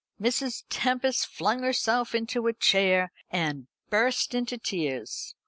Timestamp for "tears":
4.57-5.35